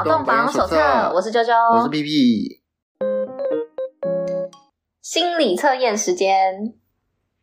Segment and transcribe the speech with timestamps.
[0.00, 0.76] 脑洞榜手册，
[1.14, 2.62] 我是啾啾，我是 B B。
[5.02, 6.72] 心理测验时间，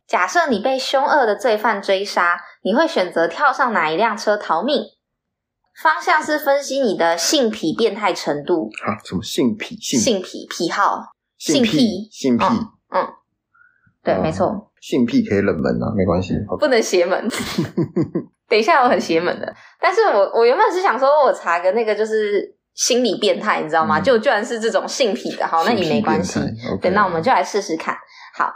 [0.08, 4.82] 假设你被凶恶的罪犯追杀，你会选择跳上哪一辆车逃命？
[5.80, 8.98] 方向是分析你的性癖变态程度啊？
[9.04, 9.76] 什么性癖？
[9.80, 11.12] 性性癖癖好？
[11.38, 12.08] 性癖？
[12.10, 12.44] 性癖？
[12.90, 13.06] 嗯，
[14.02, 14.72] 对，没错。
[14.80, 17.28] 性癖可以冷门啊，没关系，不能邪门。
[18.48, 24.00] 等一下，我很邪门的，但是我我原本是想说，我查个那个就是心理变态，你知道吗？
[24.00, 26.40] 就居然是这种性癖的，好，那也没关系。
[26.80, 27.94] 对，那我们就来试试看。
[28.34, 28.50] 好，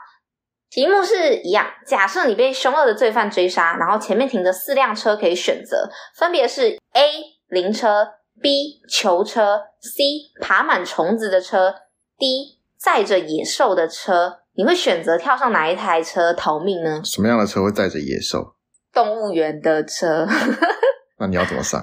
[0.70, 7.10] 题目是一样，假设你被凶恶的罪犯追杀，然后前面停着四辆车可以选择，分别是 A
[7.48, 8.08] 灵车、
[8.40, 10.02] B 囚车、C
[10.40, 11.74] 爬满虫子的车、
[12.16, 17.02] D 载着野兽的车，你会选择跳上哪一台车逃命呢？
[17.04, 18.54] 什么样的车会载着野兽？
[18.92, 20.26] 动物园的车，
[21.18, 21.82] 那你要怎么上？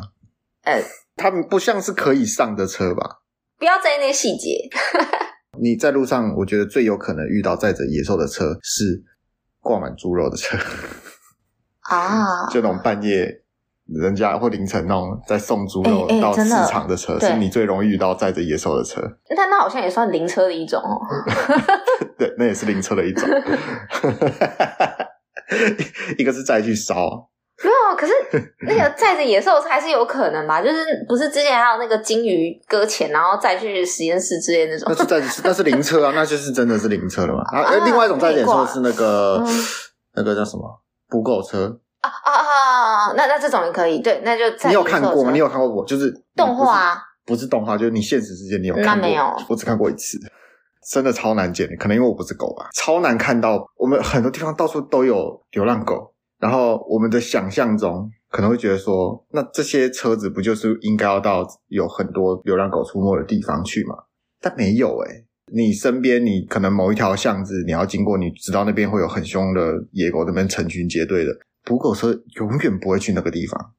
[0.64, 0.82] 呃，
[1.16, 3.22] 他们不像是可以上的车吧？
[3.58, 4.70] 不要在意那些细节。
[5.60, 9.04] 你在路上，我觉得最有可能遇到载着野兽的车是
[9.60, 10.58] 挂满猪肉的车
[11.82, 13.42] 啊， 就那种半夜
[13.88, 19.02] 人家或凌晨那种在送猪肉到市场的车，欸欸、是你最容易遇到载着野兽的车。
[19.36, 21.02] 但那好像也算灵车的一种哦。
[22.18, 23.28] 对，那也是灵车的一种。
[26.18, 27.28] 一个是再去烧，
[27.64, 28.14] 没有，可是
[28.68, 30.62] 那个载着野兽还是有可能吧？
[30.62, 34.88] 就是不是之前还有那个鲸鱼搁浅，然后再去实验室之类那种？
[34.90, 37.44] 那是载， 那是灵车啊，那就是真的是灵车了嘛？
[37.52, 39.44] 然后另外一种载着野兽是那个
[40.16, 40.64] 那个叫什么
[41.10, 42.32] 捕狗车啊啊
[43.10, 43.14] 啊！
[43.18, 45.32] 那那这种也可以，对，那就你有看过吗？
[45.32, 47.02] 你有看过我就是动画啊？
[47.26, 48.96] 不是动画，就是你现实世界你有看过？
[48.96, 50.18] 那没有，我只看过一次。
[50.90, 53.64] 真的超难捡，可能因为我不是狗吧，超难看到。
[53.78, 63.96] 我们很多地方到处都有流浪狗，然后我们的想象中可能会觉得说，那这些车子不就是应该要到有很多流浪狗出没的地方去吗？
[64.42, 69.62] 但没有诶、欸、你身边你可能某一条巷子你要经过，你知道那边会有很凶的
[69.92, 71.32] 野狗，那边成群结队的
[71.66, 73.74] 捕狗车永远不会去那个地方。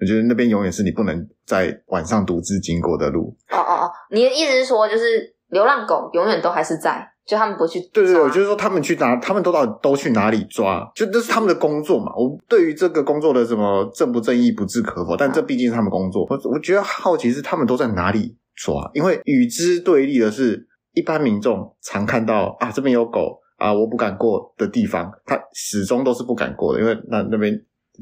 [0.00, 3.36] 我觉得那边永远是你不能在晚上独自经过的路。
[3.50, 5.36] 哦哦哦，你的意思是说就是？
[5.52, 7.90] 流浪狗永远都还是在，就他们不去抓。
[7.92, 12.10] 对对对，就是说他们去哪，他们都到都去哪里抓，就这是他们的工作嘛。
[12.16, 16.26] 我对于这个工作的什么正不正义不置可否，但这毕竟是他们工作。
[16.30, 27.52] 我我觉得好奇是他们都在哪里抓，因为与之对立的是，一般民众常看到啊这边有狗啊，我不敢过的地方，他始终都是不敢过的，因为那那边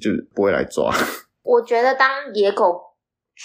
[0.01, 0.89] 就是不会来抓。
[1.43, 2.90] 我觉得当野狗。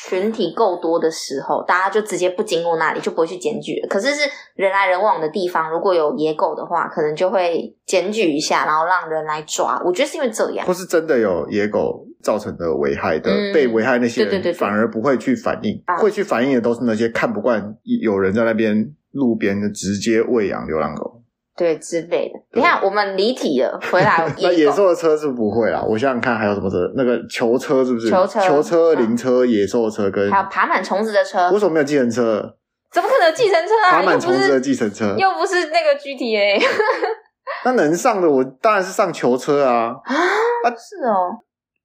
[0.04, 3.88] 群体够多的时候，大家就直接不经过那里，就不会去检举了。
[3.88, 9.82] 可是是人来人往的地方，如果有野狗的话，可能就会检举一下，然后让人来抓。
[9.86, 21.15] 我觉得是因为这样，或是真的有野狗造成的危害的，嗯、被危害那些人反而不会去反应，会去反应的都是那些看不惯有人在那边路边就直接喂养流浪狗。
[21.56, 25.82] 对之类的，你看我们离体了，回来 那野兽的车是不会啦。
[25.88, 26.92] 我想想看还有什么车？
[26.96, 28.10] 那个囚车是不是？
[28.10, 31.50] 囚车、囚车、灵车、野兽车跟还有爬满虫子的车。
[31.52, 32.58] 为什么没有计程车？
[32.92, 33.92] 怎么可能有计程车啊？
[33.92, 36.62] 爬满虫子的计程车又不是那个 GTA。
[37.64, 39.96] 那能上的我当然是上囚车啊！
[40.04, 41.40] 啊，是哦。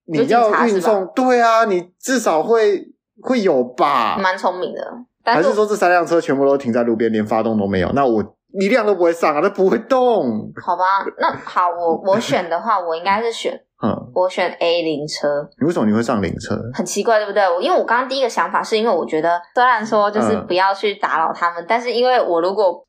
[0.07, 2.85] 你要运送，对啊，你至少会
[3.23, 4.19] 会有吧？
[4.21, 4.81] 蛮聪明的。
[5.25, 7.93] 还是说这三辆车全部都停在路边，连发动都没有？
[7.95, 8.37] 那我。
[8.53, 10.53] 一辆都不会上啊，它不会动。
[10.63, 10.85] 好吧，
[11.19, 13.53] 那好，我我选的话，我应该是选，
[13.83, 15.49] 嗯，我选 A 灵车。
[15.61, 16.57] 你为什么你会上灵车？
[16.75, 17.43] 很奇怪，对不对？
[17.49, 22.85] 我因为我刚刚第一个想法是因为我觉得，虽然说就是不要去打扰他们，嗯、但是因为我如果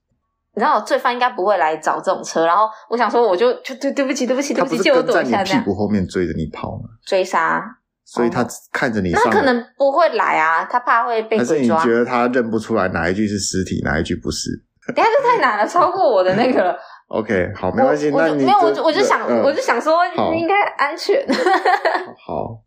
[0.54, 6.90] 你知道，罪犯应该不会来找这种车，然后我想说，我就就对对不起，对不起，对不起，借我躲一下，在你屁股后面追着你跑吗？
[7.06, 7.64] 追杀，
[8.04, 11.46] 所以他看着你上，那可能不会来啊，他怕会被抓。
[11.46, 14.50] 还是你觉得他认不出来哪一具是尸体，哪一具不是？
[14.88, 16.78] 等下这太难了，超过我的那个了。
[17.08, 18.10] OK，好，没关系。
[18.10, 20.00] 那你没有，我就我就想，我就想说
[20.34, 21.26] 应该安全。
[22.26, 22.58] 好。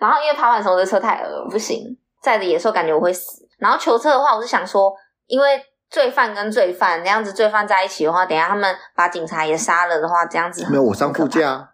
[0.00, 3.48] 然后因为爬满虫的车太恶不行，载着野兽感觉我会死。
[3.58, 4.92] 然后囚车的话，我是想说，
[5.26, 11.70] 因为罪犯跟罪犯那样子，罪犯在一起的话，等下他们把警察也杀了的话，这样子没有我上副驾。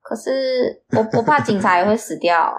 [0.00, 2.54] 可是我我怕警察也会死掉。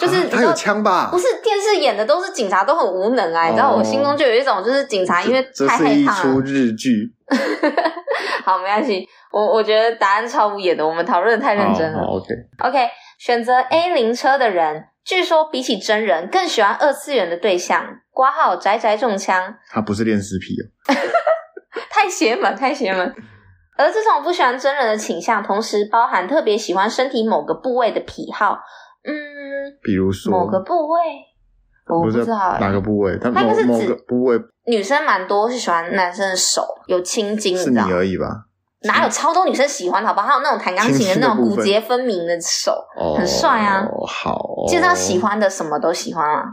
[0.00, 1.08] 就是他有枪吧？
[1.12, 3.48] 不是电视演的都是警察都很无能啊！
[3.48, 5.84] 你知道我心中就有一种就是警察因为太害怕了。
[5.84, 7.12] 这是一出日剧。
[8.44, 9.06] 好，没关系。
[9.30, 12.00] 我我觉得答案超无言的，我们讨论的太认真了。
[12.00, 12.26] OK
[12.64, 12.88] OK，
[13.18, 17.84] 选择 A 灵车的人，据说比起真人更喜欢二次元的对象。
[18.12, 20.94] 挂号宅宅中枪，他不是恋尸癖哦。
[21.88, 23.14] 太邪门，太邪门。
[23.76, 28.58] 而这种不喜欢真人的倾向，同时包含特别喜欢身体某个部位的癖好。
[29.02, 29.12] 嗯，
[29.82, 30.98] 比如说某个部位，
[31.88, 38.46] 我不知道哪个部位，它某是某个部位，女生蛮多是喜欢男生的手有青筋，是你而已吧？
[38.82, 40.02] 哪有超多女生喜欢？
[40.04, 40.26] 好不好？
[40.26, 42.72] 还有那种弹钢琴的那种骨节分明的手，
[43.14, 43.86] 很帅啊！
[44.06, 46.44] 好，基本上喜欢的什么都喜欢啊。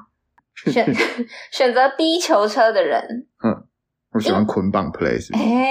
[0.66, 0.86] 选
[1.54, 3.00] 选择 B 球车的人，
[3.44, 3.64] 嗯，
[4.12, 5.44] 我喜欢捆绑 play 是不是？
[5.46, 5.70] 哎，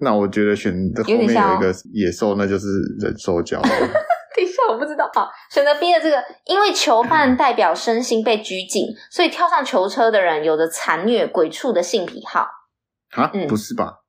[0.00, 2.66] 那我觉得选的后面有一个野兽，那就是
[3.00, 3.58] 人兽交。
[4.72, 5.10] 我不知道。
[5.14, 12.48] 好，选择 B 的这个，因为囚犯代表身心被拘禁，所以跳上囚车的人有着残虐鬼畜的性癖好。
[13.16, 14.00] 啊，嗯，不是吧？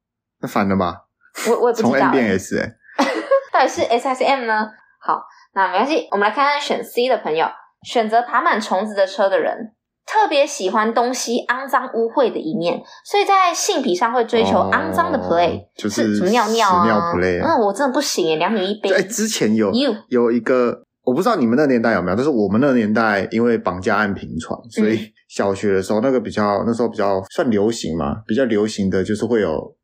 [0.41, 1.05] 那反了吧？
[1.49, 1.89] 我我也不知道。
[1.89, 2.75] 从 M 变 S 哎，
[3.51, 4.69] 到底是 S 还是 M 呢？
[4.99, 5.21] 好，
[5.53, 7.47] 那没关系，我们来看看选 C 的朋友，
[7.83, 9.75] 选择爬满虫子的车的人。
[10.05, 16.85] 特别喜欢东西肮脏污秽的一面，所以在性癖上会追求肮脏的 play，、哦、就是什么尿尿啊？
[16.85, 17.55] 尿 play 啊。
[17.55, 18.89] 嗯，我真的不行耶，两女一杯。
[18.91, 19.71] 哎，之前有
[20.09, 29.75] 有一个，我不知道你们那年代有没有，但是我们那年代因为绑架案频传，所以小学的时候那个比较那时候比较算流行嘛，比较流行的就是会有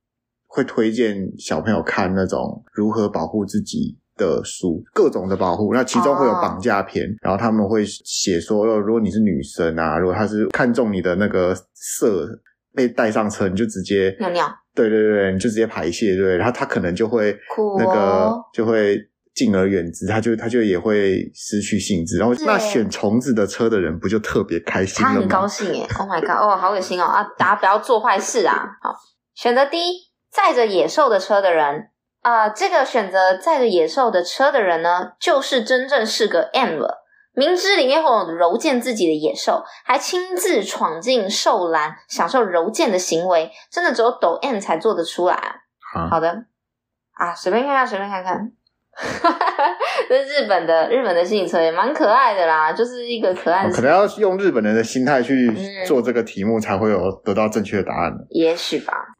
[0.47, 3.97] 会推荐小朋友看那种如何保护自己。
[4.19, 7.15] 的书，各种的保护，那其中会有绑架片，oh.
[7.21, 12.27] 然后他们会写说，如果你是女生啊，如果他是看中你的那个色
[12.75, 17.35] 被带上车，你就直接尿尿，对对对，你就直接排泄，对，然后他可能就会
[17.79, 18.99] 那个、哦、就会
[19.33, 25.13] 敬而远之，他就他就也会失去兴致，然后那选虫子的车的人不就特别开心吗？
[25.13, 28.93] 他很高兴耶，Oh my god，哦，好恶心哦啊，大家不要做坏事啊，好，
[29.33, 29.77] 选择 D，
[30.31, 31.89] 载着野兽的车的人。
[32.21, 37.05] 啊、呃，这个选择载着野兽的车的人呢，就是真正是个 M 了。
[37.33, 45.55] 明知里面会有揉践自己的野兽，还亲自闯进兽栏，享受揉践的行为，真的只有抖 M 才做得出来啊！
[45.95, 46.29] 啊好的，
[47.13, 48.51] 啊，随便看看，随便看看。
[50.09, 53.71] 这日本的日本的心理测验，蛮可爱的啦，就是一个可爱的。
[53.73, 55.55] 可能要用日本人的心态去
[55.85, 58.11] 做这个题目，才会有得到正确的答案。
[58.31, 59.15] 也许吧。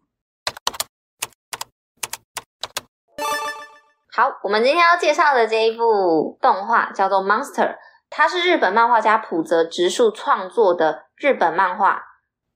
[4.19, 7.67] 好，我们今天要介绍的这一部动画叫做《Monster》，
[8.09, 12.03] 它是日本漫画家浦泽直树创作的日本漫画。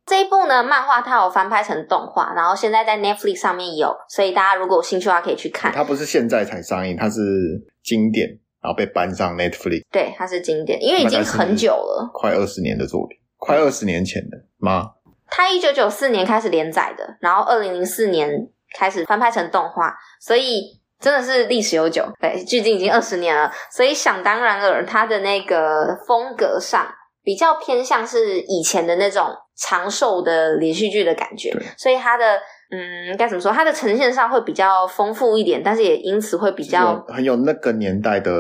[0.05, 5.71] 这一部呢，漫画它有翻拍成动画，然后现在在 Netflix 上面有，所以大家如果有兴趣的话，可以去看。
[5.71, 7.21] 它不是现在才上映，它是
[7.81, 8.27] 经典，
[8.61, 9.85] 然后被搬上 Netflix。
[9.89, 14.95] 对，它是经典，因为已经很久了，快二十年的作品，快二十年前的吗？
[15.29, 20.82] 它一九九四年开始连载的，然后二零零四年开始翻拍成动画，所以。
[21.03, 26.87] 真的是历史悠久，对，距今已经二十年了，所以想当然尔，它的那个风格上
[27.21, 29.27] 比较偏向是以前的那种
[29.57, 32.39] 长寿的连续剧的感觉，所以它的
[32.71, 38.31] 嗯，该怎么说，它的呈现上会比较丰富一点，但是也因此会比较很有那个年代的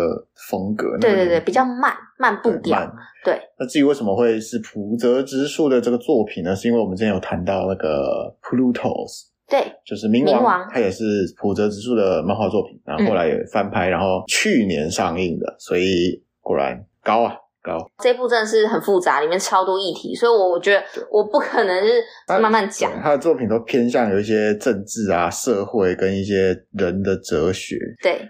[0.49, 2.79] 风格，对对对，比较慢慢步调，
[3.25, 3.41] 对，对。
[3.59, 6.55] 那至于为什么会是浦泽直树的这个作品呢？
[6.55, 9.32] 是因为我们之前有谈到那个 Plutos。
[9.53, 11.03] 对，就是冥王，冥王，它也是
[11.37, 17.77] 浦泽直树的漫画作品，然后后来也翻拍，嗯，然后去年上映的，所以果然高啊高。
[18.01, 22.03] 这部真的是很复杂，里面超多议题，所以我我觉得我不可能是
[22.41, 22.91] 慢慢讲。
[22.99, 28.27] 他的作品都偏向有一些政治啊、社会跟一些人的哲学，对，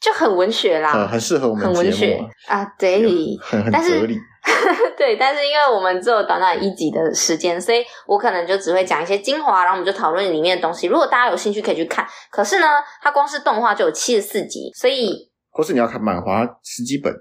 [0.00, 2.20] 就很文学啦，很很适合我们节目，很文学。
[2.46, 3.02] 啊，对，
[3.40, 4.16] 很很哲理。
[4.96, 10.86] 对，但是因为我们只有短短一集的时间，所以我可能就只会讲一些精华，然后我们就讨论里面的东西。
[10.86, 12.06] 如果大家有兴趣，可以去看。
[12.30, 12.66] 可是呢，
[13.02, 17.12] 它光是动画就有七十四集，所以或是你要看漫画十几本，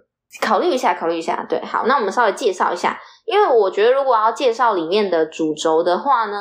[0.41, 1.45] 考虑一下，考虑一下。
[1.49, 6.37] 对，好，那我们稍微介绍一下，因为我觉得如果要介绍里面的主轴的话呢，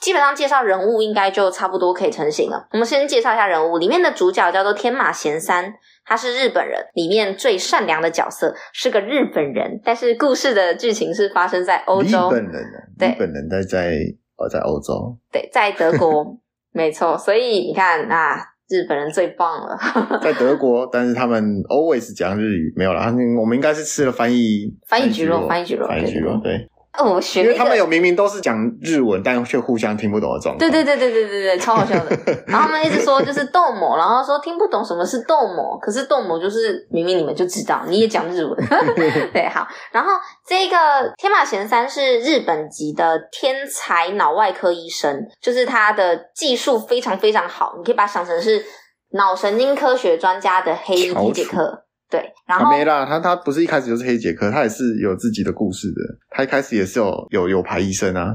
[0.00, 2.66] 基本上介绍人物应该就差不多可以成型了。
[2.72, 5.74] 我们先介绍一下人物，里面的主角叫做天马贤三。
[6.10, 9.80] 他是日本人，里面最善良的角色，是个日本人。
[9.84, 12.28] 但是故事的剧情是发生在欧洲。
[12.28, 13.94] 日本人啊，对，日本人在在
[14.36, 16.36] 呃在欧洲，对，在德国，
[16.74, 17.16] 没错。
[17.16, 19.78] 所以你看啊，日本人最棒了，
[20.20, 26.68] 在德国，但是他们 always 讲日语，没有啦，我们应该是吃了翻译翻译橘肉，翻译橘肉，翻译蒟蒻，对。
[27.00, 30.58] 哦，我学、那个，因为他们有明明都是讲日文，但却互相听不懂的状态。
[30.58, 32.16] 对对对对对对对，超好笑的。
[32.46, 38.54] 然后他们一直说就是逗某，然后说听不懂什么是逗某，可是逗某就是明明你们就知道，你也讲日文。
[39.32, 39.66] 对，好。
[39.92, 40.10] 然后
[40.46, 40.76] 这个
[41.16, 48.64] 天马贤三是日本籍的天才脑外科医生，就是他的技术非常非常好，你可以把它想成是
[49.12, 51.84] 脑神经科学专家的黑衣杰克。
[52.10, 56.00] 对，然后没啦，他他不是一开始就是黑杰克，他也是有自己的故事的。
[56.28, 58.34] 他一开始也是有有有牌医生啊。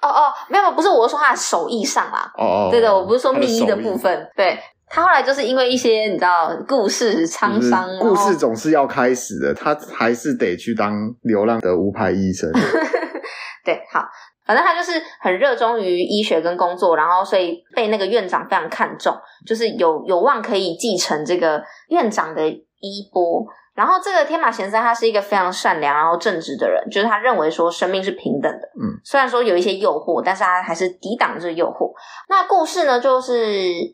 [0.00, 2.32] 哦哦，没有，不是我说他的手艺上啦。
[2.38, 4.26] 哦哦，对的，我不是说秘医的部分。
[4.34, 12.50] 对，他后来就是因为一些你知道故事沧桑，故事总是要开始的，他还是得去当流浪的无牌医生。
[13.62, 14.02] 对，好，
[14.46, 19.14] 反正他就是很热衷于医学跟工作，然后所以被那个院长非常看重，
[19.46, 22.40] 就是有有望可以继承这个院长的
[22.80, 23.44] 衣钵。
[23.72, 28.68] 然后这个天马贤三他是一个非常善良然后正直的人，就是他认为说生命是平等的。
[28.78, 31.90] 嗯，虽然说有一些诱惑，但是他还是抵挡着诱惑。
[32.28, 33.32] 那故事呢，就是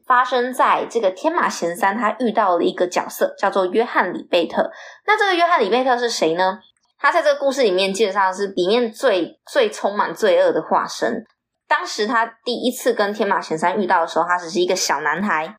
[0.06, 4.68] 发生在这个天马贤三他遇到了一个角色，叫做约翰里贝特。
[5.06, 6.58] 那这个约翰里贝特是谁呢？
[6.98, 11.24] 他在这个故事里面基本上是里面最最充满罪恶的化身。
[11.68, 15.54] 当时他第一次跟天马贤三遇到的时候，他只是一个小男孩。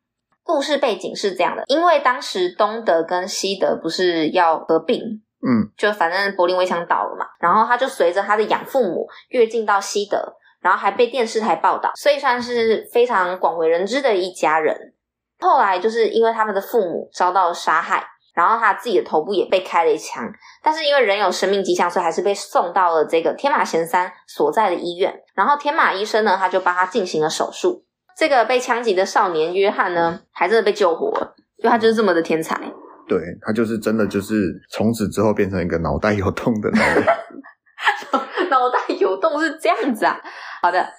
[0.48, 14.94] 故事背景是这样的，因为当时东德跟西德不是要合并，嗯，就反正柏林围墙倒了嘛，然后他就随着他的养父母跃进到西德，然后还被电视台报道，所以算是非常广为人知的一家人。
[15.40, 20.24] 后来就是因为他们的父母遭到了杀害，然后他自己的头部也被开了一枪，
[20.64, 25.14] 但是因为人有生命迹象，所以还是被送到了这个天马贤三所在的医院。
[25.36, 27.84] 然后天马医生呢，他就帮他进行了手术。
[28.18, 32.60] 这个被枪击的少年约翰呢，还真的被救活了，因为他就是这么的天才。
[33.08, 37.06] 对，他就是真的，就是从此之后变成一个脑袋有洞的男人。
[38.50, 40.20] 脑袋有洞是这样子啊。
[40.62, 40.90] 好的，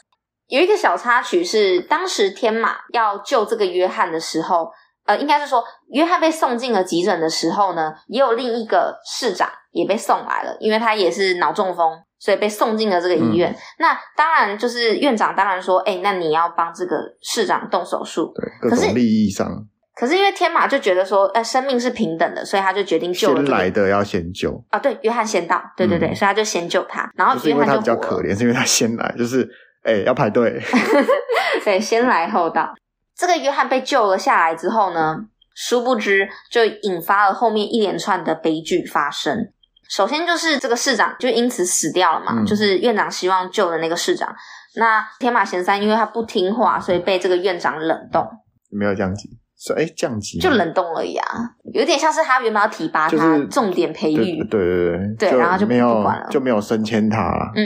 [0.46, 4.70] 有一个小插曲是，当时天马要救这个约翰的时候，
[5.04, 12.00] 呃，应该是说约翰被送进了急诊的时候呢，也有另一个市长也被送来了，因为他也是脑中风。
[12.18, 13.50] 所以被送进了这个医院。
[13.50, 18.32] 嗯、那当然就是院长当然说，哎、欸，那你要帮这个市长动手术。
[18.34, 19.46] 对，各种利益上。
[19.94, 24.78] 可是因为天马就觉得说，哎、呃，生命是平等的，所以他就决定救了、先来的要先救啊！
[24.78, 27.10] 对，约翰先到，对对对，嗯、所以他就先救他。
[27.16, 29.42] 然后约翰就，就比较可怜，是因为他先来，就是
[29.82, 30.62] 哎、欸、要排队。
[31.64, 32.72] 对，先来后到。
[33.16, 35.16] 这个约翰被救了下来之后呢，
[35.52, 39.52] 殊不知就引发了后面一连串的悲剧发生。
[39.88, 44.32] 首先就是这个市长就因此死掉了嘛，嗯、就是院长希望救的那个市长。
[44.76, 48.24] 那天马贤三因为他不听话，所以被这个院长冷冻。
[48.70, 51.26] 没有降级，是哎降级就冷冻而已啊，
[51.72, 57.50] 有点像是他原本要提拔他，重点培育，对对对对，然后就没有就没有升迁他了。
[57.56, 57.64] 嗯。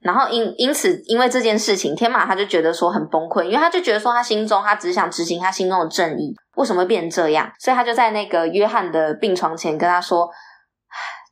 [0.00, 7.50] 然后因因此因为这件事情，天马他就觉得说很崩溃，因为他就觉得说他心中他只想执行他心中的正义，为什么会变成这样？
[7.58, 10.28] 所以他就在那个约翰的病床前跟他说。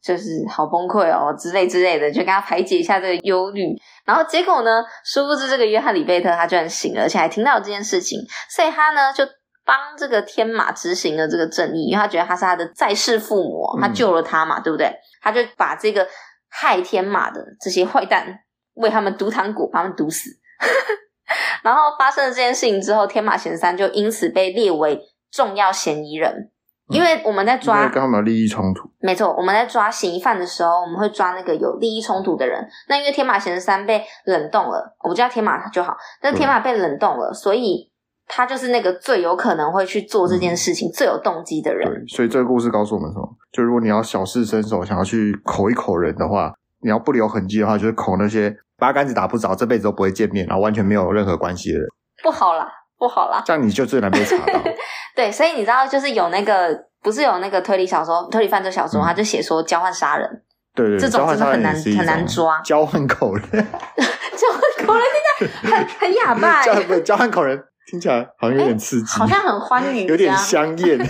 [0.02, 3.68] 就是好崩溃哦，之类之类的，就跟他排解一下这个忧虑。
[4.04, 8.18] 然后结果呢，殊不知这个约翰里贝特他居然醒了，而且还听到了这件事情，
[8.50, 9.25] 所以他呢就
[9.64, 14.92] 帮这个天马执行了这个正义，因为他觉得他是他的在世父母，他救了他嘛，嗯、对不对？
[15.23, 16.06] 他就把这个
[16.49, 18.40] 害天马的这些坏蛋
[18.75, 20.30] 为他们毒糖果，把他们毒死。
[21.62, 26.51] 然后发生了这件事情之后，天马贤三就因此被列为重要嫌疑人。
[26.92, 28.88] 因为我们在抓，跟他们有利益冲突。
[29.00, 32.64] 没错，我们在抓嫌疑犯的时候，我们会抓那个有利益冲突的人。
[32.88, 35.96] 那因为天马贤三被冷冻了，我叫天马就好。
[36.20, 37.90] 但是天马被冷冻了，所以
[38.26, 41.88] 他就是那个最有可能会去做这件事情、嗯、最有动机的人。
[41.88, 43.28] 对，所以这个故事告诉我们什么？
[43.52, 51.88] 就如果你要小试身手，想要去口一口人的话，你要不留痕迹的话，就是口那些八竿子打不着、这辈子都不会见面，然后完全没有任何关系的人。
[52.22, 52.68] 不好啦。
[53.02, 54.61] 不好啦，这样你就最难被查到。
[55.16, 60.30] 对，所以你知道，就是有那个，不是有那个推理小说、推理犯罪小说，嗯、他就写说交换杀人。
[60.73, 62.61] 对对，这种真的很难很难抓。
[62.64, 65.02] 交换口人， 交换口人
[65.40, 66.62] 现在很很哑巴。
[66.62, 67.61] 交交换口人
[67.92, 70.99] 听起来好像有点刺激，好像很欢愉，有点香艳。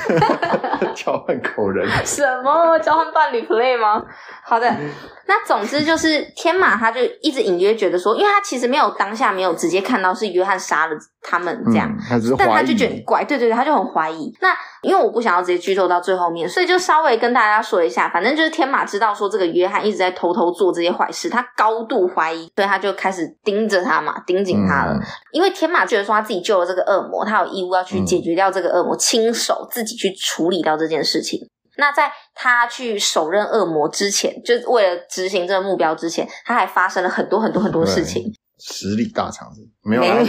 [0.97, 1.89] 交换口人？
[2.05, 4.03] 什么交换伴侣 play 吗？
[4.45, 4.69] 好的。
[5.27, 14.37] 那总之就是天马，他就一直隐约觉得说，因为他其实没有当下没有直接看到是约翰杀了他们这样，嗯、他是但他就觉得怪，对对对，他就很怀疑。
[14.41, 14.49] 那
[14.83, 24.93] 因为我不想要直接剧透到最后面，所以就稍微跟大家说一下，反正就是天马知道说这个约翰一直在偷偷做这些坏事，他高度怀疑，所以他就开始盯着他嘛，盯紧他了。
[24.95, 31.41] 嗯、因为天马觉得说他自己救了这个恶魔，他有义务要去解决掉这个恶魔，亲、嗯、手自己去处理掉这件事情。
[31.79, 38.31] 那在他去手刃恶魔之前，就是为了执行这个目标之前，他还发生了很多很多很多事情。
[38.65, 40.23] 实力大场子没有啊，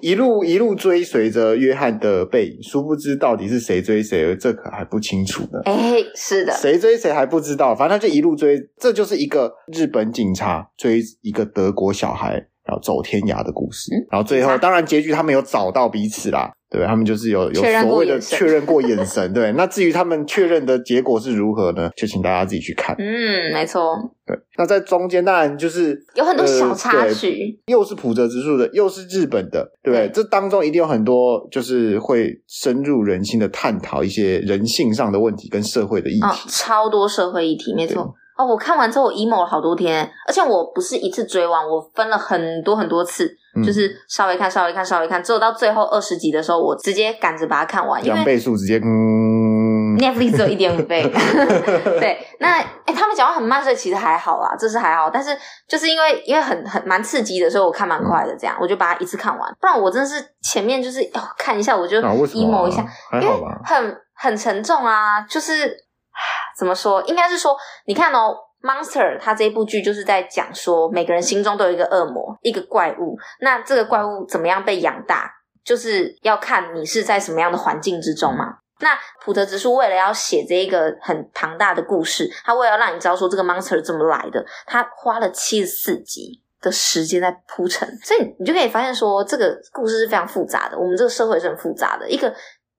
[0.00, 5.60] 一路一路追随着约翰的背影，殊不知到底是谁追谁，而这可还不清楚呢。
[5.66, 13.94] 哎，是的，谁追谁还不知道，反正他就一路追，这就是一个日本警察追一个德国小孩，然后走天涯的故事。
[13.94, 16.50] 嗯、然后最后，当然结局他们有找到彼此啦。
[16.70, 19.32] 对，他们就是有有所谓的确认过眼神。
[19.32, 21.88] 对，那至于他们确认的结果是如何呢？
[21.94, 22.96] 就请大家自己去看。
[22.98, 23.94] 嗯，没错。
[24.26, 30.08] 对，那在中间当然就是有很多小插曲，呃、又是普泽直树的，又是日本的，对不对？
[30.08, 38.12] 这当中一定有很多就是会深入人心的探讨一些人性上的问题跟社会的议题，哦、超多社会议题，没错。
[38.36, 51.02] 哦，我看完之后我 emo 了好多天，而且我不是一次追完，我分了很多很多次，嗯、就是稍微看、稍微看、稍微看，只有到最后二十集的时候，我直接赶着把它看完，两倍速直接嗯，Netflix 只有一点五倍，
[52.00, 55.30] 对，那哎、欸，他们讲话很慢，所以其实还好啦，这是还好，但是
[55.68, 65.83] 就是因为因为很很蛮刺激的，所以我看蛮快的，这样、嗯、我就把它一次看完，不然我真的是前面就是哦看一下我就 emo 一下，啊、因为很很沉重啊，就是。
[66.56, 67.02] 怎么说？
[67.02, 67.56] 应该是说，
[67.86, 73.16] 你看哦，《Monster》它这部剧就是在讲说，每个人心中都有一个恶魔，一个怪物。
[73.40, 75.30] 那这个怪物怎么样被养大，
[75.64, 78.58] 就是要看你是在什么样的环境之中嘛。
[78.80, 90.78] 那普特直树为了要写这一个很庞大的故事，他为了让你知道说这个 Monster 怎么来的，他花了七十四集的时间在铺陈，所以你就可以发现说，这个故事是非常复杂的。
[90.78, 92.34] 我们这个社会是很复杂的，一个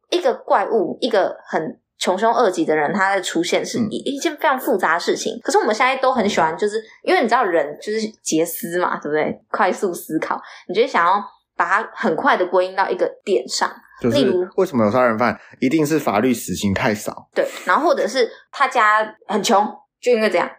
[0.10, 1.80] 一个怪物，一个很。
[1.98, 5.36] 穷凶恶极的人，他的出现是一一件非常复杂的事情。
[5.38, 9.40] 嗯、可是我们现在都很喜欢，就是因为你知道人就是捷思嘛，对不对？
[9.50, 11.24] 快速思考，你就想要
[11.56, 13.72] 把它很快的归因到一个点上。
[14.02, 17.30] 就是、例如，为什么有杀人犯一定是法律死刑太少？
[17.34, 19.66] 对，然后或者是他家很穷，
[20.02, 20.50] 就应该这样，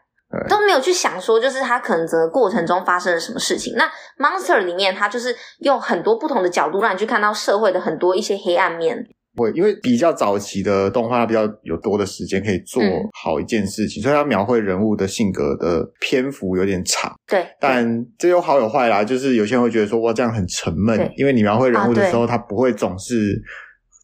[0.48, 3.74] 都没有去想说，就是他可能整个过程中发生了什么事情。
[3.76, 3.86] 那
[4.18, 9.06] Monster 里面，他就是用很多不同的角度让你去看到社会的很多一些黑暗面。
[9.42, 17.14] 会，因为比较早期的动画，它比较有多的时间可以做好一件事情，嗯、所以它描绘人物的性格的篇幅有点长。
[17.26, 23.42] 对，但这有好有坏啦，就是有些人会觉得说，哇，这样很沉闷，因为你描绘人物的时候，他不会总是。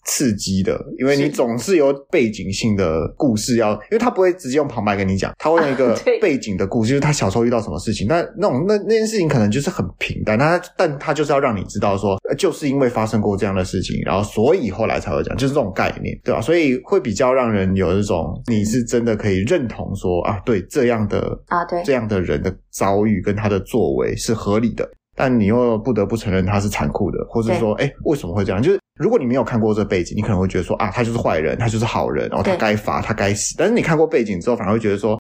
[0.05, 8.07] 刺激的，因为你总是有背景性的故事要，因为他不会直接用旁白跟你讲，他会用一个 背景的故事，就是他小时候遇到什么事情。
[8.09, 16.41] 那那种那那件事情可能就是很平淡，他但他就是要让你知道说，就是因为发生过这样的事情，然后所以后来才会讲，就是这种概念，对吧？
[16.41, 28.63] 所以会比较让人有一种你是真的可以认同说啊，对这样的啊，对这样的人的遭遇跟他的作为是合理的，但你又不得不承认他是残酷的，或是说，哎，为什么会这样？
[28.63, 28.79] 就是。
[29.01, 33.55] 如果你没有看过这背景，你可能会觉得说啊，他就是坏人，他就是好人，然后他该罚，他该死。
[33.57, 35.15] 但是你看过背景之后，反而会觉得说，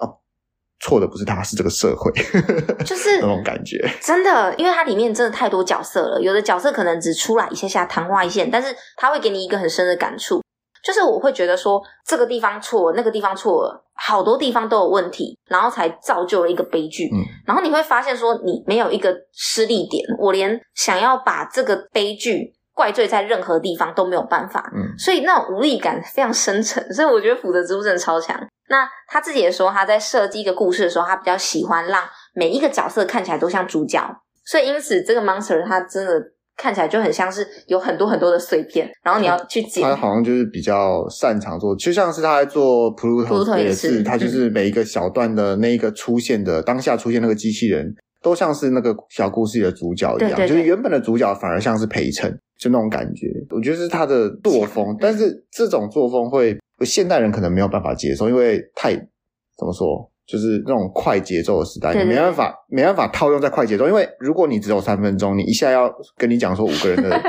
[0.00, 0.08] 哦，
[0.80, 2.10] 错的不是他，是这个社会，
[2.84, 3.86] 就是 那种感觉。
[4.00, 10.40] 真的，因为它里面真的太多角色了，有的角色可能只出来一下下昙花一现，但是他会给你一个很深的感触。
[10.82, 17.08] 就是我会觉得说，这个地方错了，那个地方错了，好多地方都有问题，然后才造就了一个悲剧。
[17.12, 22.54] 嗯，然后你会发现说，你没有一个失力点，我连想要把这个悲剧。
[22.74, 28.34] 怪罪在任何地方都没有办法，嗯，所以那种无力感非常深沉，所以我觉得福德之物真的超强。
[28.68, 32.02] 那他自己也说，他在设计一个故事的时候，他比较喜欢让
[32.34, 34.00] 每一个角色看起来都像主角，
[34.46, 36.18] 所以因此这个 monster 他真的
[36.56, 39.82] 看起来就很像是有很多很多的碎片，然后你要去捡。
[39.82, 52.38] 他好像就是比较擅长做，就像是他在做 Pluto 也是，他就是每一个小段的那一个出现的、嗯、当下出现那个机器人，都像是那个小故事里的主角一样，对对对，就是原本的主角反而像是陪衬。
[52.58, 67.20] 就那种感觉，我觉得是他的作风， 但是这种作风会现代人可能没有办法接受，因为太怎么说，就是那种快节奏的时代，你没办法没办法套用在快节奏，因为如果你只有三分钟，你一下要跟你讲说五个人的。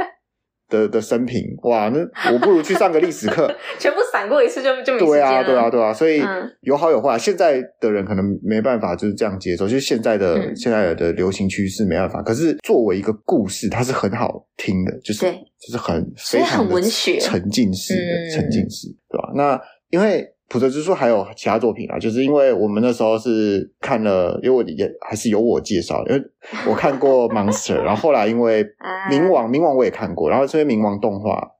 [0.69, 1.99] 的的生平哇，那
[2.33, 4.97] 我不如去上个历史课， 全部闪过一次就就。
[4.97, 6.19] 对啊，对啊，对啊，所以
[6.61, 7.19] 有好有坏。
[7.19, 12.23] 现在的人可能没办法就是这样接受，就是现在的、嗯、现在的流行趋势没办法。
[12.23, 16.81] 可是作为一个故事，它是很好听的，就是就是很非常的
[17.19, 19.31] 沉浸式的沉浸式，对吧？
[19.35, 19.61] 那
[19.91, 20.27] 因为。
[20.49, 26.21] 浦泽之树还有其他作品啊，就是因为我们那时候是看了，因为我也还是由我介绍，因为
[26.69, 28.63] 我看过 Monster，然后后来因为
[29.09, 31.51] 冥王，冥王我也看过，然后这边冥王动画，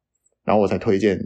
[0.43, 1.17] 然后我才推荐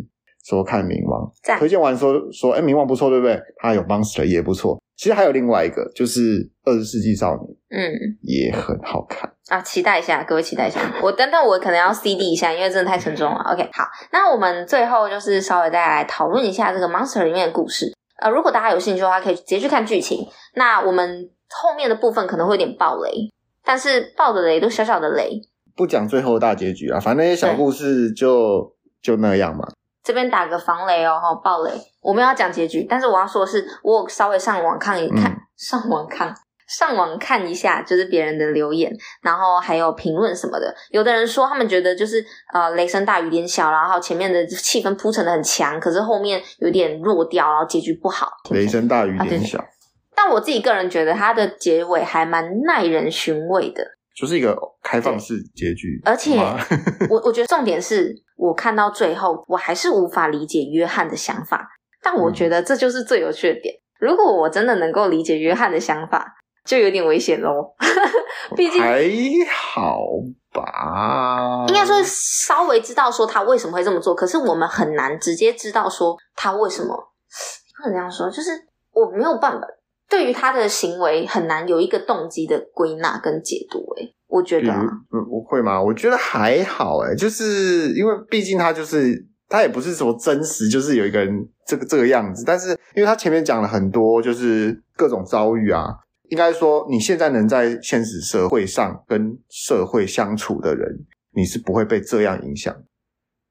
[0.45, 3.37] 说看冥王，推荐完说说，哎，冥王不错，对不对？
[3.57, 4.81] 他有 Monster 也不错。
[4.97, 10.81] 其实还有另外一个，就是《二十世纪少年》，嗯，也很好看啊，期待一下，各位期待一下。
[11.03, 13.39] 我等等，我可能要 CD 一下，因为真的太沉重了。
[13.53, 17.93] OK，好，那我们最后就是稍微再来讨论一下这个 Monster 里面的故事。
[18.19, 20.27] 呃，如果大家有兴趣的话，可以直接去看剧情。
[20.55, 23.29] 那我们后面的部分可能会有点爆雷，
[23.63, 25.39] 但是爆的雷都小小的雷，
[25.75, 29.67] 不讲最后的大结局啊，反正那些小故事就就那样嘛。
[30.07, 31.71] 这边打个防雷哦，哈，暴雷！
[31.99, 36.33] 我们要讲结局，但是我要说的是，我稍微上网看一看，嗯、 上网看，
[36.65, 38.89] 上网看一下，就是别人的留言，
[39.21, 40.73] 然后还有评论什么的。
[40.91, 48.31] 有的人说他们觉得就是呃雷声大雨点小，然后前面的气氛铺陈的很强，可是后面有点弱掉，然后结局不好。
[48.51, 49.59] 雷声大雨点小。
[49.59, 49.65] 啊，
[50.15, 53.83] 但我自己个人觉得它的结尾还蛮耐人寻味的，
[54.19, 56.01] 就是一个开放式结局。
[56.03, 56.35] 而且
[57.09, 61.69] 我我觉得重点是我看到最后，我还是无法理解约翰的想法。
[62.01, 63.75] 但我觉得这就是最有趣的点。
[63.99, 67.75] 如果我真的能够理解约翰的想法，就有点危险喽。
[68.55, 69.03] 毕竟还
[69.51, 69.99] 好
[70.53, 76.95] 吧，应该说稍微知道说他为什么会这么做，可是我们很难直接知道说他为什么
[77.77, 78.29] 不能这样说。
[78.29, 78.51] 就是
[78.91, 79.67] 我没有办法
[80.09, 83.79] 对于他的行为很难有一个动机的归纳跟解读。
[83.97, 85.81] 诶，我觉得，嗯，不会吗？
[85.81, 86.97] 我觉得还好。
[86.99, 89.27] 诶，就是因为毕竟他就是。
[89.49, 91.33] 他也不是说真实，就是有一个人
[91.65, 95.87] 这个这个样子，但是因为他前面讲了很多，就是各种遭遇啊，
[96.27, 100.85] 应该说你现在能在现实社会上跟社会相处的人，
[101.33, 102.75] 你是不会被这样影响，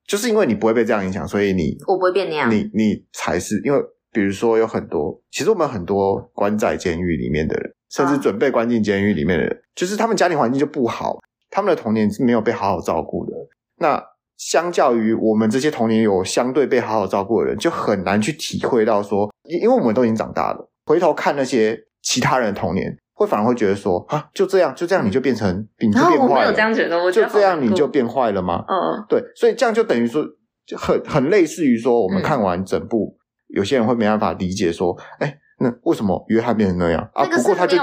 [0.06, 3.78] 就是因为你不会被这样影响，所以你我不会变那样，你你才是因为
[4.16, 11.18] 比如说有很多，其实我们很多关在监狱里面的人，甚至准备关进监狱里面的人，啊、就是他们家庭环境就不好，
[11.50, 13.32] 他们的童年是没有被好好照顾的，
[13.78, 14.02] 那。
[14.38, 26.22] 相较于我们这些童年有相对被好好照顾的人，就很难去体会到说，因因为我们都已经长大了，回头看那些其他人的童年，会反而会觉得说，啊，就这样，就这样，你就变成，你就变坏了。
[26.22, 28.62] 我没有这样觉得，我觉得就这样你就变坏了吗？
[28.68, 30.22] 嗯，对，所以这样就等于说，
[30.66, 33.16] 就很很类似于说，我们看完整部，
[33.56, 37.24] 有些人会没办法理解说，哎，那为什么约翰变成那样啊？
[37.24, 37.78] 不过他就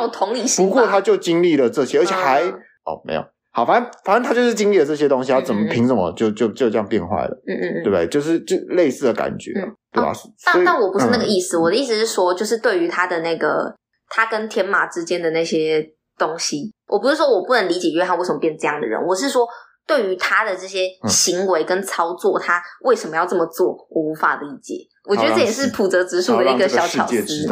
[0.57, 3.25] 不过他就经历了这些，而且还哦没有。
[3.55, 7.43] 好，反正反正他就是经历了这些东西，他怎么凭什么就就就这样变坏了？
[7.47, 8.07] 嗯嗯嗯，对不对？
[8.07, 10.11] 就是就类似的感觉，嗯、对吧？
[10.11, 13.75] 哦、但但我不是那个意思，嗯、我的意思是说，就是对于他的那个
[14.09, 19.47] 他跟天马之间的那些东西，我不是说我不能理解约翰为什么变这样的人，我是说
[19.85, 24.75] 对于他的这些行为跟操作，嗯、他为什么要这么做，我无法理解。
[25.09, 27.47] 我觉得这也是普泽直树的一个小巧思。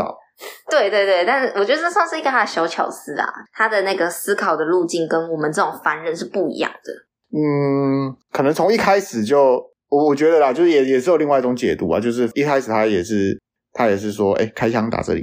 [0.69, 6.93] 对对对，但是我觉得这算是一个他的小巧思啊，他的那个思考的路径跟我们这种凡人是不一样的。
[7.37, 13.39] 嗯，可能从一开始就，我我觉得啦，就是也也是有另外一种解读啊，就是一开始他也是
[13.73, 15.21] 他也是说，哎，开枪打这里，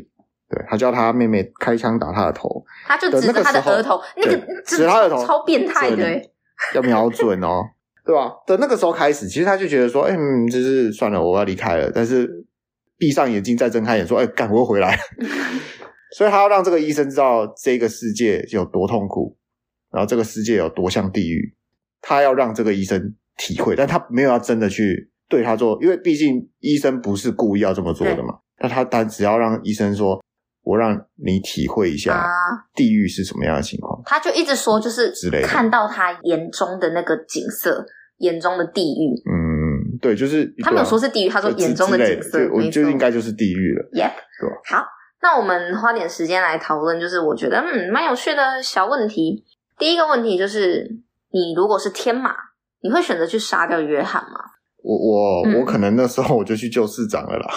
[0.49, 6.23] 对，他叫他妹妹开枪打他的头，他就指着他的额头，那个指他的头超变态的，
[6.75, 7.63] 要瞄准哦，
[8.05, 8.33] 对吧？
[8.47, 12.47] 的那个时候开始，其实他就觉得说，哎，嗯，就是算了，我要离开了，但是。
[13.01, 14.99] 闭上眼睛，再睁开眼，说：“哎，干，我又回来。
[16.11, 19.37] ”所以他要让这个医生知道这个世界有多痛苦，
[19.93, 21.55] 然后这个世界有多像地狱。
[22.03, 28.41] 他要让这个医生体会，但他没有要真的去对他做，因为毕竟医生不是故意要这么做的嘛。
[28.59, 30.21] 那他他只要让医生说
[30.63, 32.27] ：“我让你体会一下
[32.75, 37.87] 地狱是什么样的情况。”他就一直说，就是看到他眼中的那个景色，
[38.19, 39.15] 眼中的地狱。
[39.31, 39.59] 嗯。
[40.01, 43.83] 对，就是他没有说是地狱，他说眼中的景色，我就应该就是地狱了。
[43.93, 44.49] Yep，对。
[44.71, 44.87] 好，
[45.21, 49.45] 那我们花点时间来讨论，就是我觉得嗯蛮有趣的小问题。
[49.77, 52.33] 第一个问题就是，你如果是天马，
[52.81, 54.39] 你会选择去杀掉约翰吗？
[54.83, 57.49] 我我、嗯、我可能那时候我就去救市长了啦。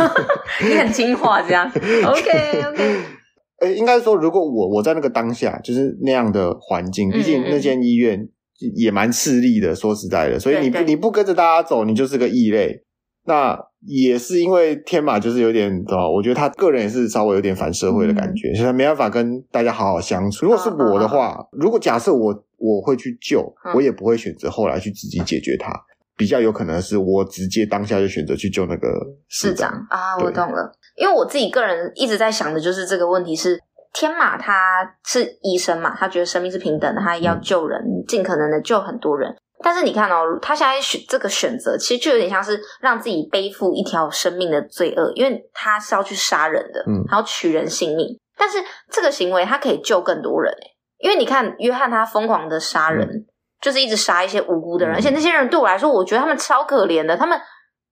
[0.66, 1.70] 你很听话这样。
[1.72, 2.96] OK OK。
[3.60, 8.28] 诶应该说，如果我我在那个当下，就是那样的环境，毕竟那间医院。
[8.74, 12.82] 也蛮势利的，说实在的，所以你不你不跟着大家走，你就是个异类。
[13.26, 13.54] 那
[13.86, 16.08] 也是因为天马就是有点，对吧？
[16.08, 20.46] 我觉得他个人也是稍微有点反社会的感觉，嗯、所以他没办法跟大家好好相处。
[20.46, 25.70] 如果是我的话，哦、如果假设我我会去救，嗯、我也不会选择后来去自己解决它。
[26.16, 28.88] 比较有可能是我直接当下就选择去救那个
[29.28, 30.16] 市长，啊。
[30.18, 33.60] 我懂了，因为我自己个人一直在想的就是这个问题是。
[33.98, 39.34] 天马他是医生嘛，他觉得生命是平等的，他要救人，嗯、尽可能的救很多人。
[39.62, 48.08] 但是你看哦，他现在选这个选择，其实就有点像是让自己背负一条生命的罪恶，因为他是要去杀人的，嗯，他要取人性命。
[48.36, 48.58] 但是
[48.90, 50.52] 这个行为他可以救更多人，
[50.98, 53.24] 因为你看约翰他疯狂的杀人，嗯、
[53.60, 57.40] 就是一直杀一些无辜的人，嗯、而且那些人对我来说，我觉得他们超可怜的，他们。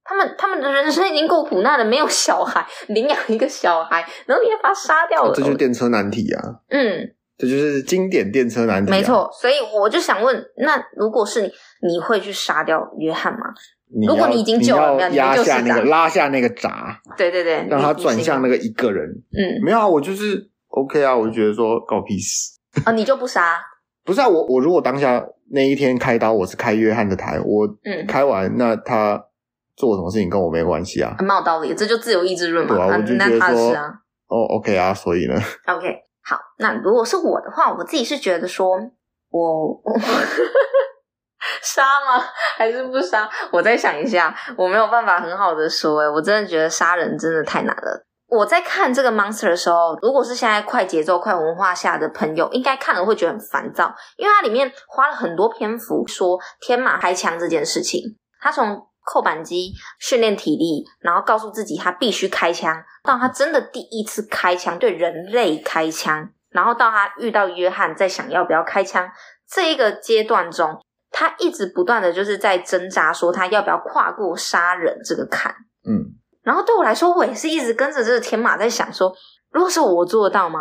[0.07, 6.61] 他们他们的人生已经够苦难了，没有小孩，领养一个小孩，然后你要把他杀掉了，这就是电车难题啊！
[6.68, 8.94] 嗯，这就是经典电车难题啊。
[8.94, 11.50] 没错，所以我就想问，那如果是你，
[11.88, 13.46] 你会去杀掉约翰吗？
[14.07, 19.09] 如果你已经救了，你要压下那个拉下那个闸，对对对，让他转向那个一个人。
[19.09, 22.50] 嗯，没有啊，我就是 OK 啊，我就觉得说搞屁事
[22.85, 23.59] 啊，你就不杀？
[24.04, 29.24] 不是啊，我我如果当下那一天开刀，我是开约翰的台，我嗯开完那他。
[29.76, 32.76] 做什么事情跟我没关系啊，蛮有道理，这就自由意志论嘛。
[32.76, 33.74] 对啊，我就觉得说，
[34.28, 35.34] 哦，OK 啊，所以呢
[35.66, 38.78] ，OK，好，那如果是我的话，我自己是觉得说，
[39.30, 39.98] 我我
[41.60, 42.24] 杀吗？
[42.56, 43.28] 还是不杀？
[43.50, 45.98] 我再想一下，我没有办法很好的说。
[46.02, 48.06] 诶，我真的觉得杀人真的太难了。
[48.26, 58.16] 我在看这个 Monster 的时候，如果是现在快节奏、快文化下的朋友，应该看了会觉得很烦躁，因为它里面花了很多篇幅说天马开枪这件事情。
[58.40, 69.08] 他从扣扳机训练体力，然后告诉自己他必须开枪，到他真的第一次开枪对人类开枪，然后到他遇到约翰在想要不要开枪
[69.48, 75.54] 这一个阶段中，他一直不断的就是在挣扎，说他要不要跨过杀人这个坎。
[75.87, 76.16] 嗯。
[76.44, 79.12] 然后对我来说，我也是一直跟着这个天马在想说，
[79.50, 80.61] 如果是我，做得到吗？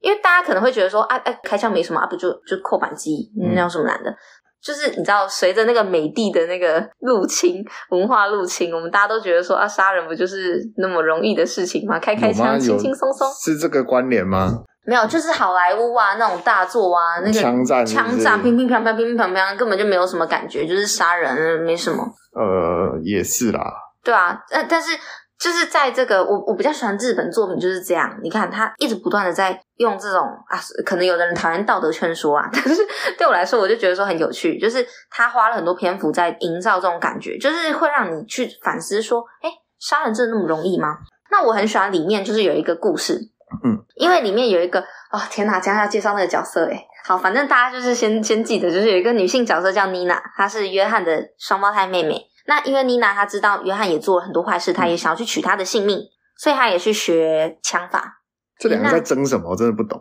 [0.00, 4.10] 因为大家可能会觉得说，啊，哎，开枪没什么啊，不就就扣扳机，那有什么难的？
[4.10, 4.16] 嗯、
[4.60, 11.98] 就是你知道，随着那个美帝的那个入侵，文化入侵，我们大家都觉得说，啊，杀人不就是那么容易的事情吗？
[12.00, 14.64] 开开枪，轻轻松松，是这个关联吗？
[14.84, 22.02] 没有，就是好莱坞啊，那种大作啊，那个枪战枪战，乒乒乓乓，乒乒乓乓，根本就没有什么感觉，就是杀人没什么。
[22.34, 23.72] 呃，也是啦。
[24.02, 24.98] 对啊，但但是。
[25.42, 28.16] 就是在这个，我我比较喜欢日本作品就是这样。
[28.22, 32.80] 你看，他一直不断的在用这种啊，可能有的人讨厌道德劝说啊，但是
[33.18, 34.56] 对我来说，我就觉得说很有趣。
[34.60, 39.50] 就是他花了很多篇幅在营造这种感觉，就是会让你去反思说，哎，
[39.80, 40.98] 杀人真的那么容易吗？
[41.32, 43.18] 那我很喜欢里面就是有一个故事，
[43.64, 44.78] 嗯，因为里面有一个
[45.10, 52.28] 哦，天哪，将要介绍那个角色诶，好，反正大家就是先先记得，就是有一个女性角色叫妮娜，她是约翰的双胞胎妹妹。
[52.46, 55.98] 那因为妮娜她知道约翰也做了很多坏事，她也想要去取他的性命，
[56.36, 58.20] 所以她也去学枪法。
[58.58, 59.50] 这两个在争什么？
[59.50, 60.00] 我真的不懂。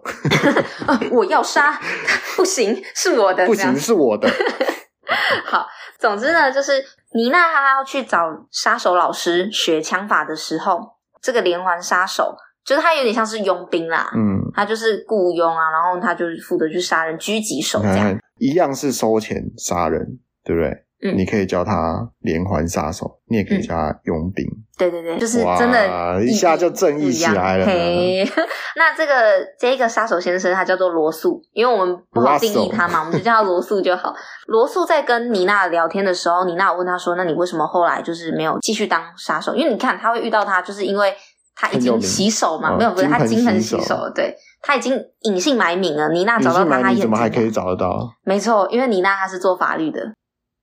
[1.12, 1.80] 我要杀，
[2.38, 4.30] 不行，是我的，不行，是我的。
[5.46, 5.68] 好，
[6.00, 6.74] 总之呢，就是
[7.14, 8.20] 妮娜她要去找
[8.52, 10.80] 杀手老师学枪法的时候，
[11.22, 20.86] 这个连环杀手就是他有点像是佣兵啦，嗯，他就是雇佣啊，然后他就是负责去杀人，狙击手这样，一样是收钱杀人，对不对？
[21.04, 24.46] 嗯，你可以叫他连环杀手，你也可以叫他佣兵。
[24.78, 27.66] 对对对，就是真的，一下就正义起来了。
[27.66, 28.24] 嘿，
[28.76, 29.14] 那这个
[29.60, 34.14] 这个杀手先生他叫做罗素，因为我们不好定义他嘛，我们就叫他罗素就好。
[34.48, 39.56] 罗素在跟妮娜聊天的时候，妮娜问他说：“那你为什么后来就是没有继续当杀手？
[39.56, 41.14] 因为你看他会遇到他，就是因为
[41.56, 46.10] 他已经洗手嘛，没有，不是他金盆洗手，对，他已经隐姓埋名了。
[46.10, 48.08] 妮娜找到他，他怎么还可以找得到？
[48.24, 50.00] 没错，因为妮娜她是做法律的。”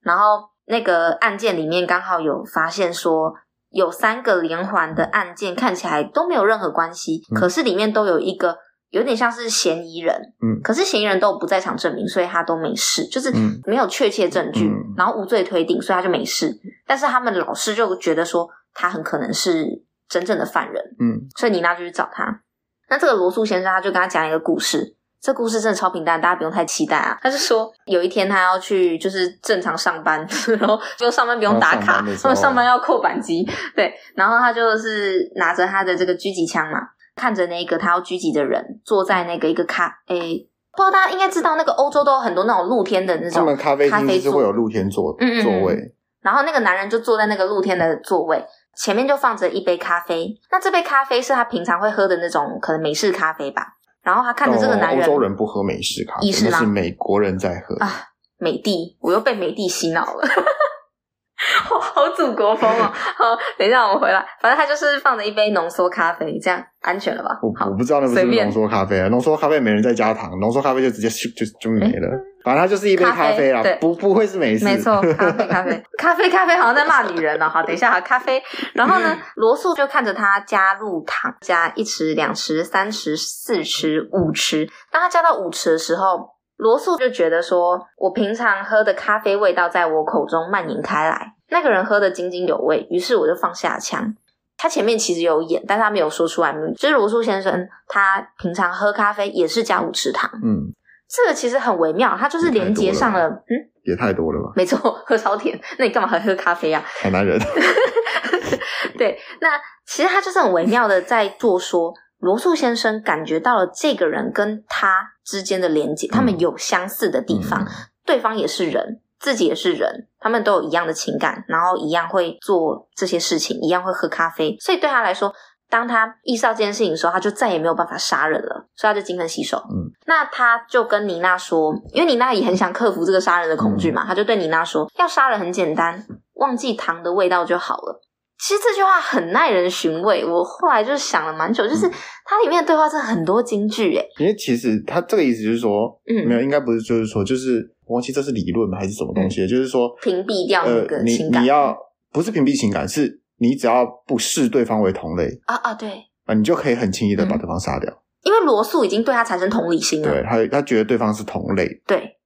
[0.08, 3.34] 然后那个案件里面刚好有发现说，
[3.68, 8.56] 有三个连环的案件看起来都没有任何关系，嗯、可是里面都有一个
[8.88, 13.30] 有点像是嫌疑人，嗯，可是嫌疑人都有不在场证明，所以他都没事，就是
[13.66, 16.58] 没有确切证据，嗯、然后无罪推定，所以他就没事。
[16.86, 19.66] 但是他们老师就觉得说他很可能是
[20.08, 22.40] 真正的犯人，嗯，所以妮娜就去找他。
[22.88, 24.96] 那这个罗素先生他就跟他讲一个故事。
[25.20, 27.18] 这故事真的超平淡，大家不用太期待啊。
[27.20, 30.26] 他是说有一天他要去就是正常上班，
[30.58, 33.92] 然后就上班不用打卡，他们上班要扣扳机，对。
[34.14, 36.78] 然后他就是拿着他的这个狙击枪嘛，
[37.16, 45.94] 看着那个他要狙击的人坐在那个一个咖，诶，不知道大家应该知道，那个欧洲都有很多那种露天的那种咖啡咖啡座，会有露天座嗯嗯座位。
[46.20, 48.44] 然后那个男人就坐在那个露天的座位，
[48.76, 50.28] 前面就放着一杯咖啡。
[50.50, 53.74] 那这杯咖啡是他平常会喝的那种可能美式咖啡吧。
[54.02, 58.04] 然后他看着这个男人，欧洲人不喝美式咖啡，是那是美国人在喝啊。
[58.38, 60.22] 美帝，我又被美帝洗脑了，
[61.64, 62.92] 好好祖国风哦。
[63.16, 67.30] 好，等一下我们回来，反正他就是放着一杯浓缩咖啡，这样安全了吧？
[67.42, 72.08] 我我不知道那不是浓缩咖啡啊，浓缩咖啡没人在加糖，浓缩咖啡就直接就就，就没了。
[72.38, 74.64] 欸反正它就是一杯咖啡啊，不不会是美式。
[74.64, 77.48] 没错，咖啡咖啡咖啡咖啡，好像在骂女人哦。
[77.48, 78.42] 好， 等一下哈，咖啡。
[78.74, 84.70] 然后呢，罗素就看着他加入糖，加一匙、两匙、三匙、四匙、五匙。
[84.90, 94.14] 当他加到五匙的时候，罗素就觉得说：“我平常喝的咖啡味道在我口中蔓延开来，那个人喝得津津有味。”于是我就放下枪。
[94.56, 96.52] 他前面其实有演，但他没有说出来。
[96.76, 100.30] 就是罗素先生，他平常喝咖啡也是加五匙糖。
[100.42, 100.72] 嗯。
[101.08, 104.52] 这个其实很微妙，它就是连接上了，了嗯，也太多了吧？
[104.54, 106.84] 没错，喝超甜，那你干嘛还喝咖啡啊？
[107.02, 107.38] 好男人。
[108.98, 117.66] 对，那其实他就是很微妙的在做说，罗素先生感觉到了这个人跟他之间的连接，他们有相似的地方，嗯、
[118.04, 125.32] 对方也是人，自己也是人，他们都有一样的情感，然后一样会做这些事情，一样会喝咖啡，所以对他来说。
[125.70, 129.58] 当他意识到这件事情的时候，他就再也没有办法杀人了，所以他就金盆洗手。
[129.70, 136.04] 嗯，那他就跟妮娜说，因为妮娜也很想克服这个杀人的恐惧嘛，嗯、他就对妮娜说，要杀人很简单，
[136.34, 138.00] 忘记糖的味道就好了。
[138.40, 140.24] 其实这句话很耐人寻味。
[140.24, 141.90] 我后来就是想了蛮久，就是
[142.24, 144.08] 它里面的对话真的很多金句诶。
[144.18, 151.40] 因为其实他这个意思就是说，嗯，没有，应该不是，就是说，就是我忘记这是理论还是什么东西，嗯、就是说屏蔽掉那个情感。
[151.40, 151.76] 呃、你你要
[152.12, 155.90] 不是屏蔽情感，是你只要不视对方为同类啊啊，对
[156.26, 157.90] 啊，你就可以很轻易的把对方杀掉。
[157.90, 162.18] 嗯、因为罗素已经对他产生同理心了，对他他觉得对方是同类，对，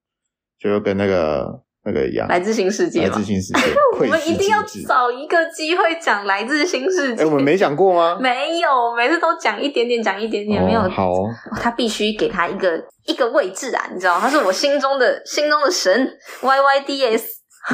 [0.59, 1.63] 就跟那个。
[1.85, 3.61] 那个一样，来自新世界，来自新世界。
[3.99, 7.23] 我们一定要找一个机会讲来自新世界。
[7.23, 8.17] 哎、欸，我们没讲过吗？
[8.21, 10.81] 没有，每次都讲一点点，讲一点点，哦、没有。
[10.89, 11.29] 好、哦，
[11.61, 16.09] 他必须给他一个一个位置啊，你知道，他是我心中的心中的神。
[16.43, 17.27] Y Y D S，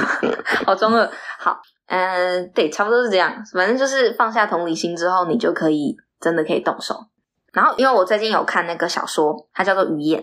[0.65, 1.07] 好中二。
[1.39, 3.35] 好，嗯、呃，对，差不多是这样。
[3.53, 6.95] 反正就是放下同理心之后，你就可以真的可以动手。
[7.53, 10.23] 然后，因为我最近有看那个小说，它叫做《鱼眼》。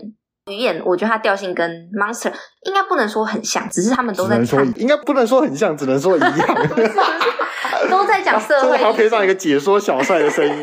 [0.52, 2.32] 鱼眼，我觉得它调性跟 Monster
[2.66, 6.32] 应该不能说很像，只是他们都在说，应该不能说很像，只能说一样
[7.90, 8.78] 都在讲社会。
[8.78, 10.54] 还要配上一个解说小帅的声音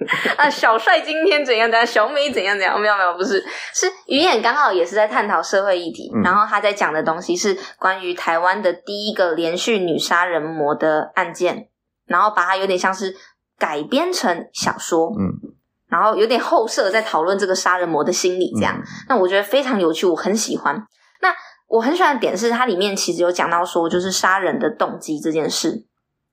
[0.36, 11.68] 啊，小帅今天怎样怎样，小美怎样怎样，没有没有，不是，是鱼眼刚好也是在探讨社会议题，嗯、然后他在讲的东西是关于台湾的第一个连续女杀人魔的案件，
[12.06, 13.14] 然后把它有点像是
[13.58, 15.56] 改编成小说，嗯。
[15.90, 20.76] 然后有点后设在讨论这个杀人魔的心理，这样，嗯、那我觉得非常有趣，我很喜欢。
[21.20, 21.34] 那
[21.66, 25.84] 我很喜欢的点是，它里面其实有讲到说，就是杀人的动机这件事，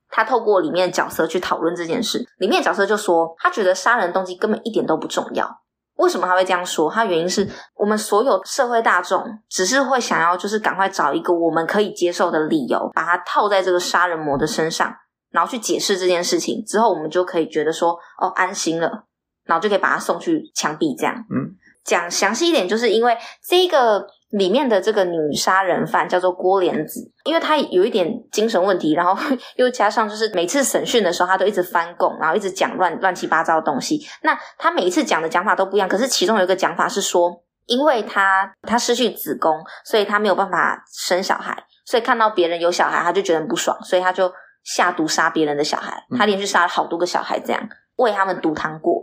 [0.10, 2.28] 他透过里面的角色去讨论这件事。
[2.38, 5.50] 里面的角色就说，他觉得杀人动机根本一点都不重要。
[5.96, 6.91] 为什么他会这样说？
[6.91, 14.93] 他原因是我们所有社会大众只是会想要，就是赶快找一个我们可以接受的理由，把它套在这个杀人魔的身上，
[15.32, 19.06] 然后去解释这件事情，之后我们就可以觉得说，哦，安心了。
[19.46, 21.15] 然后就可以把他送去枪毙，这样。
[21.15, 23.17] 嗯，讲详细一点，就是因为
[23.48, 29.18] 这个里面的这个女杀人犯叫做郭莲子，因为她有一点精神问题，然后
[29.56, 34.06] 又加上就是每次审讯的时候，她都一直翻供，然后一直讲乱乱七八糟的东西。
[34.24, 39.54] 那她每一次讲的讲法都不一样，可是其中有一个讲法是说，因为她她失去子宫，
[39.86, 44.30] 所以她没有办法生小孩，所以看到别人有小孩，她就觉得很不爽，所以她就
[44.63, 46.04] 下毒杀别人的小孩。
[46.18, 48.97] 她连续杀了好多个小孩，这样喂他们毒糖果。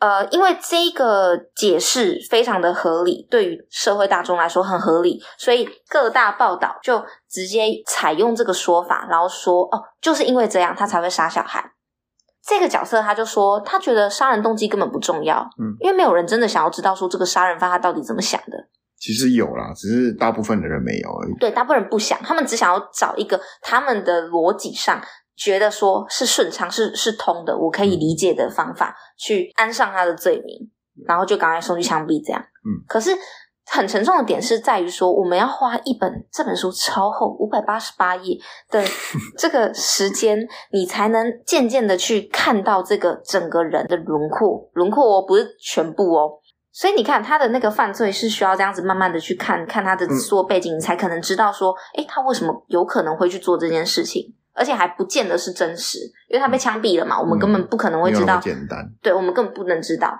[0.00, 11.72] 呃，因为这个解释非常的合理，对于社会大众来说很合理，所以各大报道就直接采用这个说法，然后说哦，就是因为这样他才会杀小孩。
[12.42, 18.56] 这个角色他就说，他觉得杀人动机根本不重要，嗯，因为没有人真的想要知道说这个杀人犯他到底怎么想的。
[18.98, 21.34] 其实有啦，只是大部分的人没有而已。
[21.38, 25.00] 对，大部分人不想，他们只想要找一个他们的逻辑上。
[25.40, 30.70] 觉得说是顺畅，是是通的，我可以理解的方法，去安上他的罪名，
[31.06, 32.42] 然后就赶快送去枪毙这样。
[32.42, 33.16] 嗯，可是
[33.70, 38.36] 很沉重的点是在于说，我们要花一本这本书超厚五百八十八页
[38.70, 38.84] 的
[39.38, 46.38] 这个时间，你才能渐渐的去看到这个整个人的轮廓，轮廓哦，不是全部哦。
[46.70, 54.34] 所以你看他的那个犯罪是需要这样子慢慢的去看看他的所有背景，你才可能知道说，诶，他为什么有可能会去做这件事情。
[54.60, 58.38] 而且还不见得是真实，因为他被枪毙了嘛，嗯、我们根本不可能会知道。
[58.38, 60.14] 简单，对，我们根本不能知道。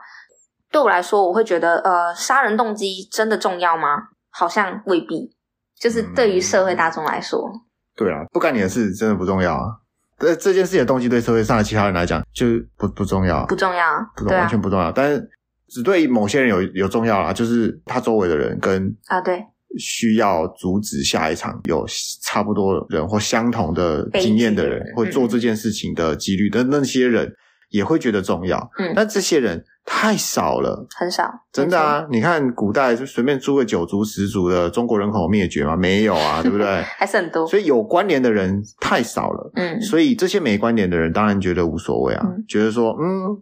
[0.72, 3.98] 对我来说，我会觉得，呃，杀人动机真的重要吗？
[4.30, 5.36] 好像未必。
[5.78, 7.60] 就是对于社会大众来说，嗯、
[7.96, 9.76] 对啊，不干你的事真的不重要啊。
[10.18, 14.86] 这这件事情的动机对社会上的其他人来讲就不不重要，不重要，不重要，完全不重要。
[14.86, 15.30] 啊、但是
[15.68, 19.44] 只对某些人有有重要啊，就是他周围的人跟啊对。
[19.78, 21.86] 需要阻止下一场有
[22.22, 27.32] 差不多人或相同的经验的人会做这件事情的几率的那些人
[27.70, 28.58] 也会觉得重要。
[28.78, 32.06] 嗯，但这些人太少了，很少，真的啊！
[32.10, 35.76] 你看古代就随便租个九族十族的中国人口灭绝吗？
[35.76, 36.66] 没有啊， 对不对？
[36.82, 37.46] 还是很多。
[37.46, 39.52] 所以有关联的人太少了。
[39.54, 43.40] 嗯，所以这些没关联的人当然觉得无所谓啊，嗯、觉得说嗯。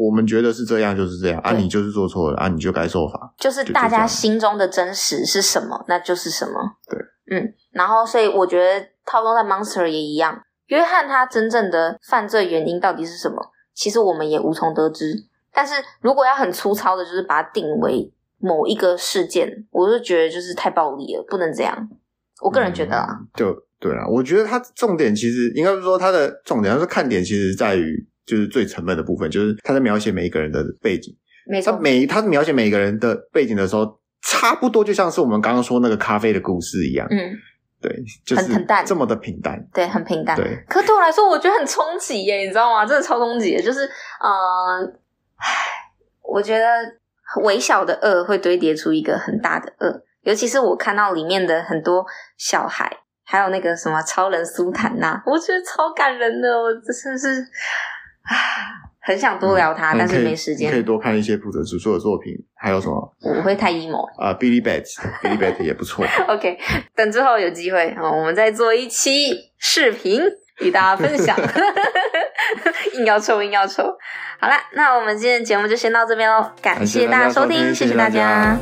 [0.00, 1.52] 我们觉得是这样，就是这样啊！
[1.52, 2.48] 你就是做错了啊！
[2.48, 3.34] 你就该受罚。
[3.36, 6.54] 就是大家心中的真实是什么，那就是什么。
[6.88, 10.40] 对，嗯，然后所以我觉得套用在 Monster 也一样。
[10.68, 13.36] 约翰他真正的犯罪原因到底是什么？
[13.74, 15.14] 其实我们也无从得知。
[15.52, 21.76] 但是如果要很粗糙的，就是把它定为某一个事件，我就觉得就是太暴力了，不能这样。
[22.42, 28.08] 我个人觉得啊，嗯、就对啊，我觉得他重点其实应该是说他的重点，他是看点，其实在于。
[28.26, 31.16] 就是最沉闷的部分，就是他在描写每一个人的背景。
[31.46, 37.06] 没错，他每他描写每一个人的背景的时候，差不多就像是我们刚刚说那个咖啡的故事一样。
[37.10, 37.16] 嗯，
[37.80, 37.90] 对，
[38.24, 39.60] 就是很淡，这么的平淡。
[39.72, 40.36] 对，很平淡。
[40.36, 42.86] 对，可对我来说，我觉得很冲击耶，你知道吗？
[42.86, 43.80] 真的超冲击的，就是
[44.20, 44.84] 呃，
[45.36, 45.46] 唉，
[46.22, 46.66] 我觉得
[47.42, 52.04] 微小的恶会堆叠出一个很大的恶，尤其是我看到里面的很多
[52.36, 52.98] 小孩。
[53.22, 57.46] 还有那个什么超人苏坦娜，我觉得超感人的，我真的是啊，
[59.02, 60.70] 很想多聊他，嗯、但是没时间。
[60.70, 63.16] 可以多看一些普泽直树的作品，还有什么？
[63.20, 66.06] 我会太 emo 啊，Billy Bat，Billy Bat 也不错。
[66.28, 66.58] OK，
[66.94, 70.20] 等之后有机会啊，我们再做一期视频
[70.60, 71.36] 与大家分享。
[72.94, 73.84] 硬要抽，硬要抽。
[74.38, 78.58] 好啦，那我们今天的节目就先到这边喽，感谢大家收听，谢谢大家。